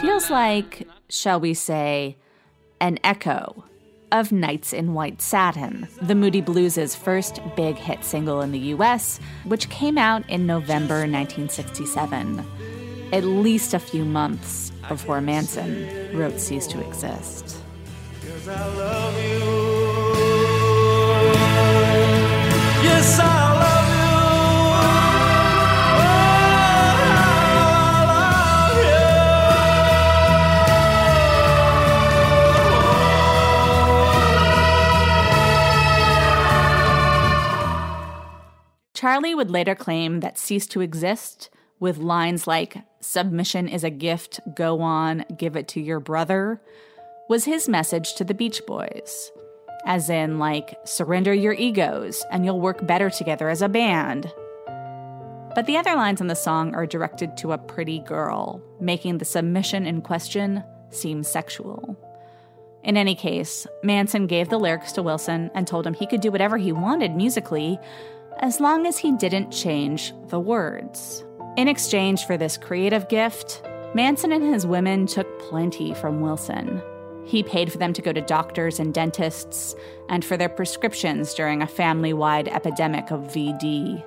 [0.00, 2.16] feels like, shall we say,
[2.80, 3.66] an echo
[4.12, 9.20] of Nights in White Satin, the Moody Blues' first big hit single in the US,
[9.44, 12.46] which came out in November 1967,
[13.12, 17.58] at least a few months before Manson wrote Cease to Exist.
[18.24, 19.32] Yes, I love
[38.94, 41.50] Charlie would later claim that Cease to Exist,
[41.82, 46.62] with lines like, Submission is a gift, go on, give it to your brother,
[47.28, 49.32] was his message to the Beach Boys.
[49.84, 54.32] As in, like, surrender your egos and you'll work better together as a band.
[55.56, 59.24] But the other lines in the song are directed to a pretty girl, making the
[59.24, 61.98] submission in question seem sexual.
[62.84, 66.30] In any case, Manson gave the lyrics to Wilson and told him he could do
[66.30, 67.76] whatever he wanted musically,
[68.38, 71.24] as long as he didn't change the words.
[71.54, 73.62] In exchange for this creative gift,
[73.94, 76.80] Manson and his women took plenty from Wilson.
[77.26, 79.74] He paid for them to go to doctors and dentists
[80.08, 84.02] and for their prescriptions during a family wide epidemic of VD.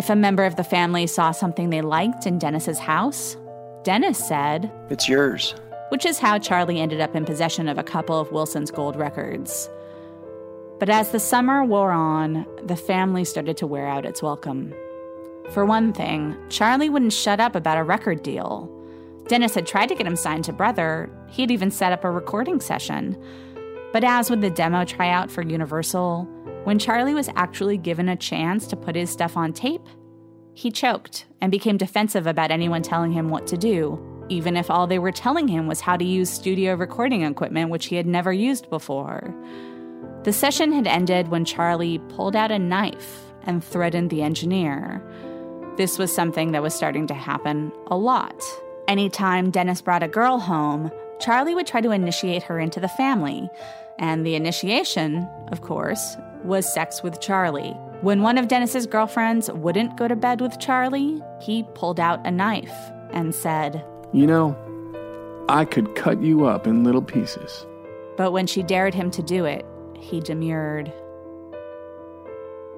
[0.00, 3.36] If a member of the family saw something they liked in Dennis's house,
[3.84, 5.54] Dennis said, It's yours.
[5.90, 9.70] Which is how Charlie ended up in possession of a couple of Wilson's gold records.
[10.80, 14.74] But as the summer wore on, the family started to wear out its welcome.
[15.52, 18.70] For one thing, Charlie wouldn't shut up about a record deal.
[19.28, 22.60] Dennis had tried to get him signed to Brother, he'd even set up a recording
[22.60, 23.16] session.
[23.92, 26.24] But as with the demo tryout for Universal,
[26.64, 29.86] when Charlie was actually given a chance to put his stuff on tape,
[30.54, 34.86] he choked and became defensive about anyone telling him what to do, even if all
[34.86, 38.32] they were telling him was how to use studio recording equipment which he had never
[38.32, 39.34] used before.
[40.22, 45.06] The session had ended when Charlie pulled out a knife and threatened the engineer.
[45.76, 48.40] This was something that was starting to happen a lot
[48.86, 53.48] Anytime Dennis brought a girl home, Charlie would try to initiate her into the family.
[53.98, 57.70] And the initiation, of course, was sex with Charlie.
[58.02, 62.30] When one of Dennis's girlfriends wouldn't go to bed with Charlie, he pulled out a
[62.30, 62.74] knife
[63.12, 64.56] and said, You know,
[65.48, 67.64] I could cut you up in little pieces.
[68.18, 69.64] But when she dared him to do it,
[69.98, 70.92] he demurred.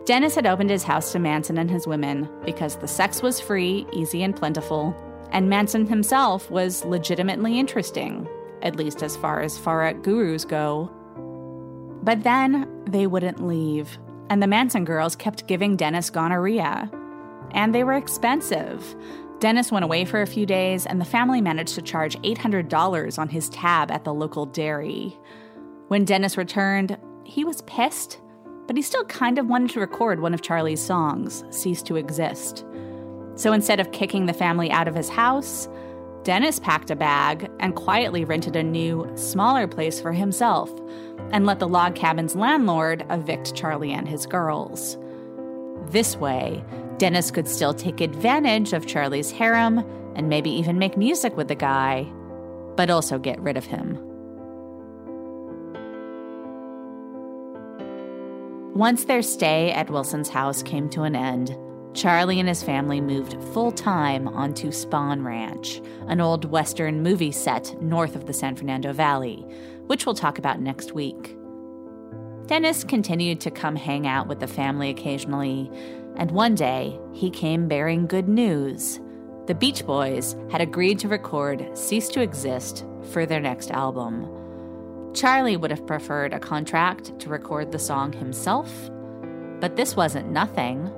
[0.07, 3.84] Dennis had opened his house to Manson and his women because the sex was free,
[3.92, 4.94] easy, and plentiful,
[5.32, 8.28] and Manson himself was legitimately interesting,
[8.62, 10.88] at least as far as Farat gurus go.
[12.04, 13.98] But then they wouldn't leave,
[14.30, 16.88] and the Manson girls kept giving Dennis gonorrhea.
[17.50, 18.94] And they were expensive.
[19.40, 23.28] Dennis went away for a few days, and the family managed to charge $800 on
[23.28, 25.18] his tab at the local dairy.
[25.88, 28.20] When Dennis returned, he was pissed,
[28.67, 32.64] but he still kind of wanted to record one of Charlie's songs, Cease to Exist.
[33.37, 35.69] So instead of kicking the family out of his house,
[36.25, 40.73] Dennis packed a bag and quietly rented a new, smaller place for himself
[41.31, 44.99] and let the log cabin's landlord evict Charlie and his girls.
[45.91, 46.64] This way,
[46.99, 49.79] Dennis could still take advantage of Charlie's harem
[50.17, 52.11] and maybe even make music with the guy,
[52.75, 54.16] but also get rid of him.
[58.77, 61.57] Once their stay at Wilson's house came to an end,
[61.95, 67.74] Charlie and his family moved full time onto Spahn Ranch, an old Western movie set
[67.81, 69.47] north of the San Fernando Valley,
[69.87, 71.35] which we'll talk about next week.
[72.49, 75.70] Dennis continued to come hang out with the family occasionally,
[76.16, 79.01] and one day he came bearing good news.
[79.47, 84.45] The Beach Boys had agreed to record Cease to Exist for their next album.
[85.17, 88.71] Charlie would have preferred a contract to record the song himself,
[89.61, 90.93] but this wasn't nothing.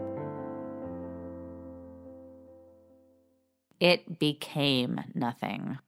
[3.79, 5.79] It became nothing.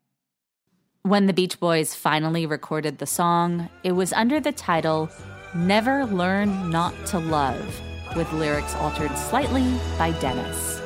[1.03, 5.11] When the Beach Boys finally recorded the song, it was under the title
[5.53, 7.81] Never Learn Not to Love,
[8.15, 10.81] with lyrics altered slightly by Dennis.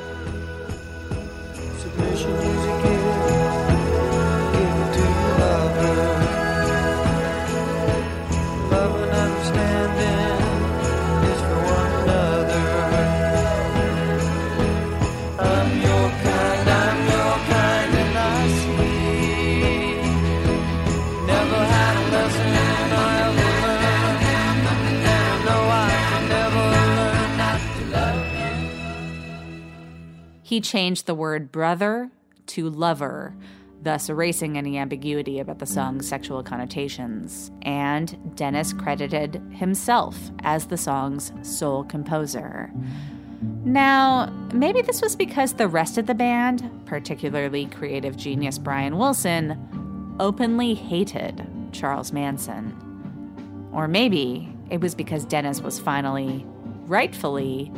[30.55, 32.13] He changed the word brother
[32.47, 33.35] to lover,
[33.83, 37.51] thus erasing any ambiguity about the song's sexual connotations.
[37.63, 42.71] And Dennis credited himself as the song's sole composer.
[43.65, 50.17] Now, maybe this was because the rest of the band, particularly creative genius Brian Wilson,
[50.21, 53.71] openly hated Charles Manson.
[53.73, 56.47] Or maybe it was because Dennis was finally,
[56.87, 57.73] rightfully,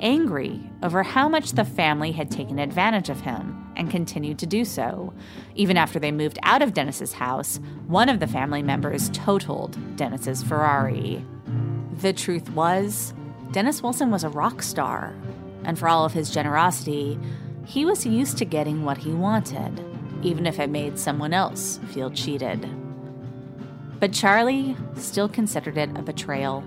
[0.00, 4.64] angry over how much the family had taken advantage of him and continued to do
[4.64, 5.12] so.
[5.54, 10.42] Even after they moved out of Dennis's house, one of the family members totaled Dennis's
[10.42, 11.24] Ferrari.
[12.00, 13.14] The truth was,
[13.52, 15.14] Dennis Wilson was a rock star,
[15.64, 17.18] and for all of his generosity,
[17.66, 19.84] he was used to getting what he wanted,
[20.22, 22.68] even if it made someone else feel cheated.
[24.00, 26.64] But Charlie still considered it a betrayal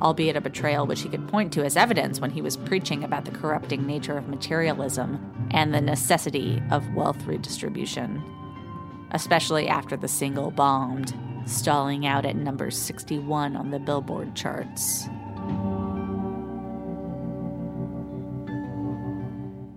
[0.00, 3.24] albeit a betrayal which he could point to as evidence when he was preaching about
[3.24, 8.22] the corrupting nature of materialism and the necessity of wealth redistribution,
[9.12, 11.14] especially after the single bombed,
[11.46, 15.08] stalling out at number 61 on the Billboard charts.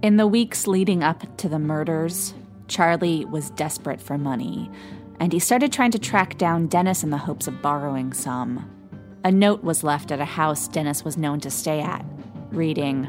[0.02, 2.34] In the weeks leading up to the murders,
[2.68, 4.72] Charlie was desperate for money,
[5.20, 8.81] and he started trying to track down Dennis in the hopes of borrowing some.
[9.24, 12.04] A note was left at a house Dennis was known to stay at,
[12.50, 13.08] reading,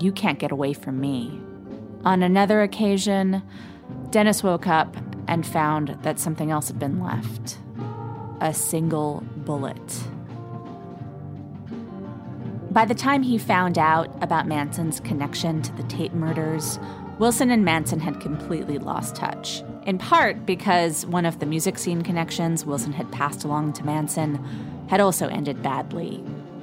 [0.00, 1.38] You can't get away from me.
[2.02, 3.42] On another occasion,
[4.08, 4.96] Dennis woke up
[5.28, 7.58] and found that something else had been left
[8.40, 10.02] a single bullet.
[12.70, 16.78] By the time he found out about Manson's connection to the Tate murders,
[17.18, 19.62] Wilson and Manson had completely lost touch.
[19.86, 24.44] In part because one of the music scene connections Wilson had passed along to Manson
[24.88, 26.22] had also ended badly,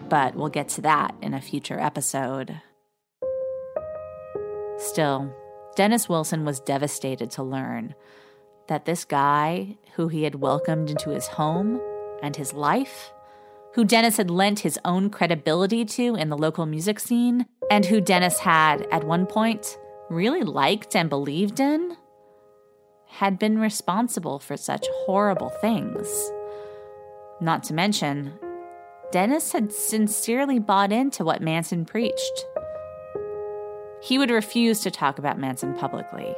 [0.09, 2.61] but we'll get to that in a future episode.
[4.77, 5.33] Still,
[5.75, 7.95] Dennis Wilson was devastated to learn
[8.67, 11.79] that this guy who he had welcomed into his home
[12.21, 13.11] and his life,
[13.73, 18.01] who Dennis had lent his own credibility to in the local music scene, and who
[18.01, 19.77] Dennis had, at one point,
[20.09, 21.95] really liked and believed in,
[23.07, 26.31] had been responsible for such horrible things.
[27.41, 28.33] Not to mention,
[29.11, 32.45] Dennis had sincerely bought into what Manson preached.
[34.03, 36.35] He would refuse to talk about Manson publicly,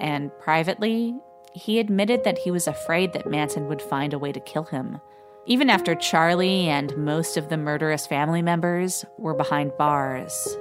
[0.00, 1.14] and privately,
[1.52, 5.00] he admitted that he was afraid that Manson would find a way to kill him,
[5.44, 10.56] even after Charlie and most of the murderous family members were behind bars.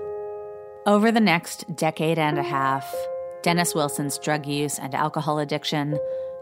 [0.86, 2.94] Over the next decade and a half,
[3.42, 5.98] Dennis Wilson's drug use and alcohol addiction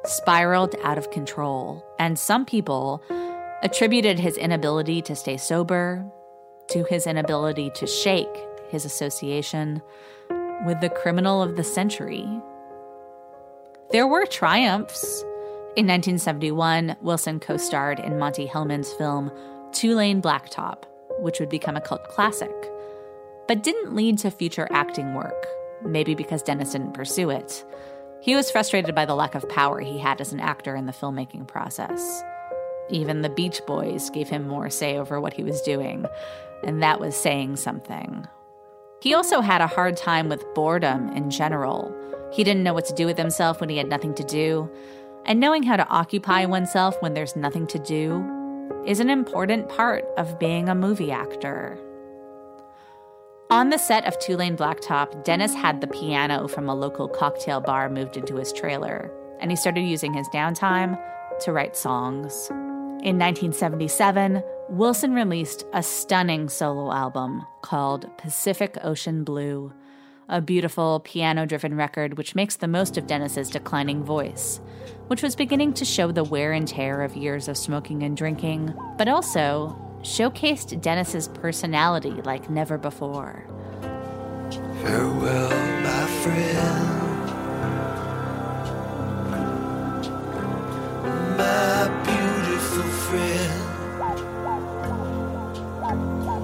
[0.05, 3.03] spiraled out of control, and some people
[3.61, 6.05] attributed his inability to stay sober
[6.69, 8.27] to his inability to shake
[8.69, 9.81] his association
[10.65, 12.27] with the criminal of the century.
[13.91, 15.23] There were triumphs.
[15.75, 19.31] In 1971, Wilson co starred in Monte Hellman's film
[19.71, 20.83] Two Lane Blacktop,
[21.19, 22.51] which would become a cult classic,
[23.47, 25.45] but didn't lead to future acting work,
[25.83, 27.63] maybe because Dennis didn't pursue it.
[28.21, 30.91] He was frustrated by the lack of power he had as an actor in the
[30.91, 32.23] filmmaking process.
[32.89, 36.05] Even the Beach Boys gave him more say over what he was doing,
[36.63, 38.27] and that was saying something.
[39.01, 41.95] He also had a hard time with boredom in general.
[42.33, 44.69] He didn't know what to do with himself when he had nothing to do,
[45.25, 48.25] and knowing how to occupy oneself when there's nothing to do
[48.85, 51.77] is an important part of being a movie actor.
[53.51, 57.59] On the set of Two Lane Blacktop, Dennis had the piano from a local cocktail
[57.59, 61.01] bar moved into his trailer, and he started using his downtime
[61.39, 62.47] to write songs.
[62.51, 69.73] In 1977, Wilson released a stunning solo album called Pacific Ocean Blue,
[70.27, 74.61] a beautiful piano driven record which makes the most of Dennis's declining voice,
[75.07, 78.75] which was beginning to show the wear and tear of years of smoking and drinking,
[78.95, 83.45] but also showcased Dennis's personality like never before.
[84.81, 85.49] Farewell,
[85.83, 86.95] my friend.
[91.37, 93.65] My beautiful friend.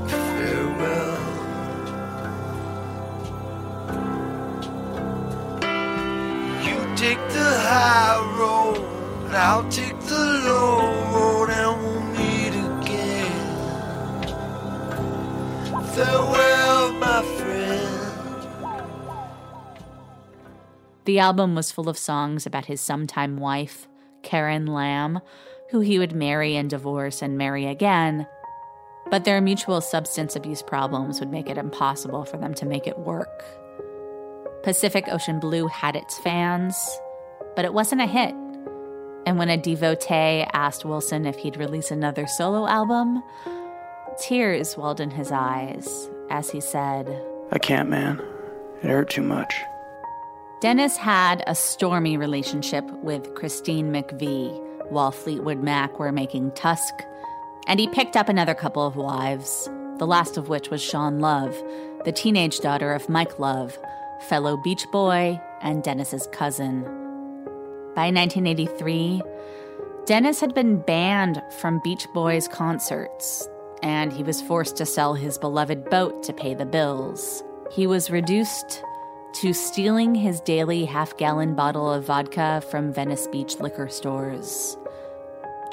[0.10, 1.18] Farewell.
[6.64, 8.80] You take the high road,
[9.34, 10.80] I'll take the low
[11.14, 12.05] road, and we'll
[15.96, 17.96] Farewell, my friend.
[21.06, 23.88] The album was full of songs about his sometime wife,
[24.22, 25.22] Karen Lamb,
[25.72, 28.28] who he would marry and divorce and marry again.
[29.10, 33.00] But their mutual substance abuse problems would make it impossible for them to make it
[33.00, 33.46] work.
[34.64, 36.76] Pacific Ocean Blue had its fans,
[37.56, 38.36] but it wasn't a hit.
[39.26, 43.24] And when a devotee asked Wilson if he'd release another solo album,
[44.20, 48.22] tears welled in his eyes as he said, I can't, man.
[48.82, 49.62] It hurt too much.
[50.62, 56.94] Dennis had a stormy relationship with Christine McVie while Fleetwood Mac were making Tusk,
[57.68, 61.56] and he picked up another couple of wives, the last of which was Shawn Love,
[62.04, 63.78] the teenage daughter of Mike Love,
[64.28, 66.84] fellow Beach Boy and Dennis's cousin.
[67.96, 69.22] By 1983,
[70.06, 73.48] Dennis had been banned from Beach Boys concerts,
[73.84, 77.44] and he was forced to sell his beloved boat to pay the bills.
[77.72, 78.84] He was reduced
[79.36, 84.78] to stealing his daily half gallon bottle of vodka from Venice Beach liquor stores.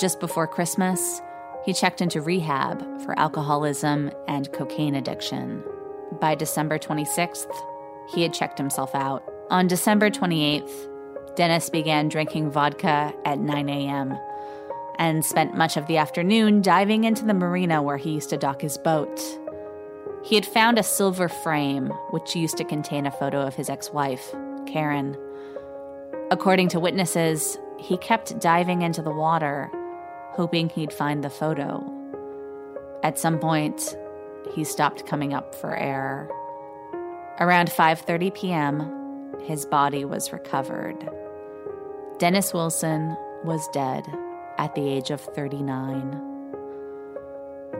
[0.00, 1.20] Just before Christmas,
[1.64, 5.62] he checked into rehab for alcoholism and cocaine addiction.
[6.20, 7.54] By December 26th,
[8.12, 9.22] he had checked himself out.
[9.50, 10.88] On December 28th,
[11.36, 14.18] Dennis began drinking vodka at 9 a.m.
[15.02, 18.60] and spent much of the afternoon diving into the marina where he used to dock
[18.60, 19.20] his boat.
[20.22, 23.90] He had found a silver frame which used to contain a photo of his ex
[23.90, 24.32] wife,
[24.64, 25.18] Karen.
[26.30, 29.68] According to witnesses, he kept diving into the water,
[30.34, 31.84] hoping he'd find the photo.
[33.02, 33.96] At some point,
[34.54, 36.30] he stopped coming up for air.
[37.40, 41.10] Around 5:30 p.m., his body was recovered.
[42.18, 44.06] Dennis Wilson was dead
[44.62, 46.20] at the age of 39.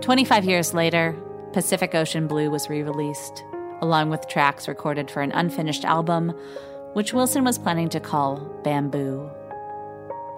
[0.01, 1.17] 25 years later,
[1.53, 3.45] Pacific Ocean Blue was re released,
[3.81, 6.31] along with tracks recorded for an unfinished album,
[6.95, 9.31] which Wilson was planning to call Bamboo.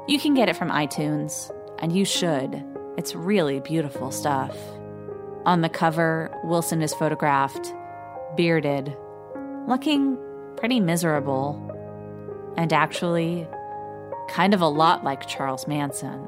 [0.07, 2.63] You can get it from iTunes, and you should.
[2.99, 4.55] It's really beautiful stuff.
[5.47, 7.75] On the cover, Wilson is photographed,
[8.37, 8.95] bearded,
[9.67, 10.19] looking
[10.57, 11.59] pretty miserable,
[12.59, 13.47] and actually
[14.29, 16.27] kind of a lot like Charles Manson.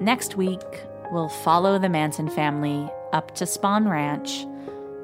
[0.00, 0.62] Next week,
[1.10, 4.46] we'll follow the Manson family up to Spahn Ranch,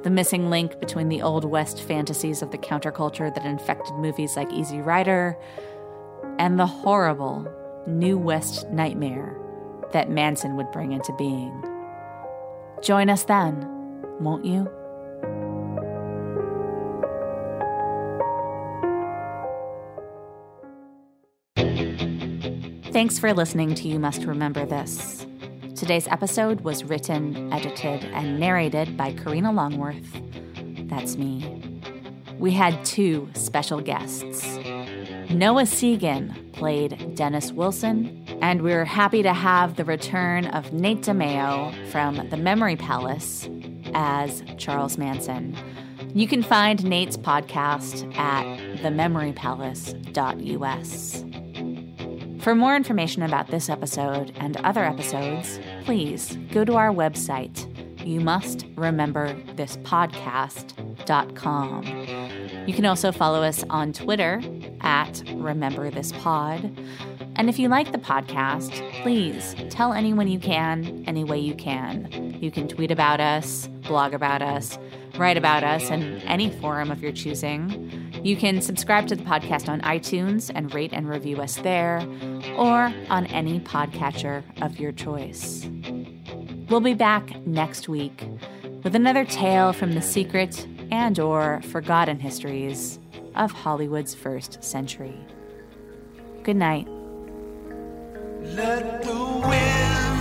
[0.03, 4.53] the missing link between the Old West fantasies of the counterculture that infected movies like
[4.53, 5.39] Easy Rider
[6.39, 7.47] and the horrible
[7.87, 9.37] New West nightmare
[9.93, 11.65] that Manson would bring into being.
[12.83, 13.69] Join us then,
[14.21, 14.71] won't you?
[22.93, 25.27] Thanks for listening to You Must Remember This.
[25.75, 30.21] Today's episode was written, edited, and narrated by Karina Longworth.
[30.91, 31.81] That's me.
[32.39, 34.59] We had two special guests.
[35.31, 41.89] Noah Segan played Dennis Wilson, and we're happy to have the return of Nate DiMeo
[41.89, 43.49] from The Memory Palace
[43.95, 45.57] as Charles Manson.
[46.15, 48.45] You can find Nate's podcast at
[48.81, 51.25] thememorypalace.us.
[52.43, 57.69] For more information about this episode and other episodes, please go to our website,
[58.05, 61.85] you must remember this podcast.com.
[62.67, 64.43] You can also follow us on Twitter
[64.81, 66.77] at Remember This Pod.
[67.37, 68.73] And if you like the podcast,
[69.03, 72.37] please tell anyone you can, any way you can.
[72.41, 74.81] You can tweet about us, blog about us,
[75.17, 78.02] write about us in any forum of your choosing.
[78.23, 82.01] You can subscribe to the podcast on iTunes and rate and review us there,
[82.57, 85.69] or on any podcatcher of your choice.
[86.69, 88.25] We'll be back next week
[88.85, 93.01] with another tale from the secret and or forgotten histories
[93.35, 95.19] of Hollywood's first century.
[96.45, 96.87] Good night.
[98.41, 100.13] Let the wind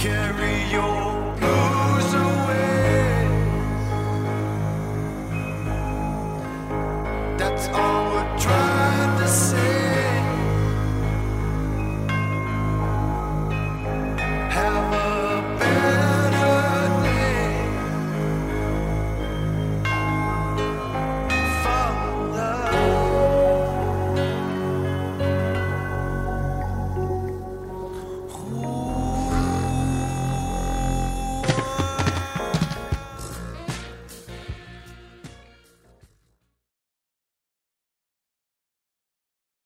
[0.00, 1.25] carry your